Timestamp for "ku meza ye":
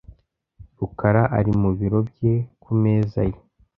2.61-3.37